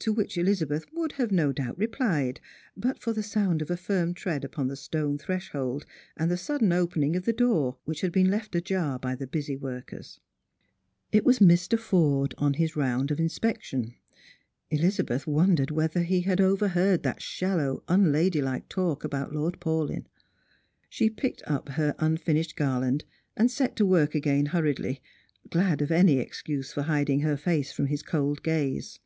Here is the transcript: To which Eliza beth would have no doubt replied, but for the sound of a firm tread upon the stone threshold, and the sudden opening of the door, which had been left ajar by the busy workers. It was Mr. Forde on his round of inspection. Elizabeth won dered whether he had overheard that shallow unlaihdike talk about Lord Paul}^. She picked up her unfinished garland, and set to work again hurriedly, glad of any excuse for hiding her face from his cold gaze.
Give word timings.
To 0.00 0.12
which 0.12 0.36
Eliza 0.36 0.66
beth 0.66 0.86
would 0.92 1.12
have 1.12 1.30
no 1.30 1.52
doubt 1.52 1.78
replied, 1.78 2.40
but 2.76 2.98
for 2.98 3.12
the 3.12 3.22
sound 3.22 3.62
of 3.62 3.70
a 3.70 3.76
firm 3.76 4.14
tread 4.14 4.44
upon 4.44 4.66
the 4.66 4.74
stone 4.74 5.16
threshold, 5.16 5.86
and 6.16 6.28
the 6.28 6.36
sudden 6.36 6.72
opening 6.72 7.14
of 7.14 7.24
the 7.24 7.32
door, 7.32 7.76
which 7.84 8.00
had 8.00 8.10
been 8.10 8.28
left 8.32 8.56
ajar 8.56 8.98
by 8.98 9.14
the 9.14 9.28
busy 9.28 9.56
workers. 9.56 10.18
It 11.12 11.24
was 11.24 11.38
Mr. 11.38 11.78
Forde 11.78 12.34
on 12.36 12.54
his 12.54 12.74
round 12.74 13.12
of 13.12 13.20
inspection. 13.20 13.94
Elizabeth 14.70 15.24
won 15.28 15.54
dered 15.56 15.70
whether 15.70 16.02
he 16.02 16.22
had 16.22 16.40
overheard 16.40 17.04
that 17.04 17.22
shallow 17.22 17.84
unlaihdike 17.86 18.68
talk 18.68 19.04
about 19.04 19.32
Lord 19.32 19.60
Paul}^. 19.60 20.04
She 20.88 21.08
picked 21.08 21.44
up 21.46 21.68
her 21.68 21.94
unfinished 22.00 22.56
garland, 22.56 23.04
and 23.36 23.48
set 23.48 23.76
to 23.76 23.86
work 23.86 24.16
again 24.16 24.46
hurriedly, 24.46 25.00
glad 25.48 25.80
of 25.80 25.92
any 25.92 26.18
excuse 26.18 26.72
for 26.72 26.82
hiding 26.82 27.20
her 27.20 27.36
face 27.36 27.70
from 27.70 27.86
his 27.86 28.02
cold 28.02 28.42
gaze. 28.42 28.98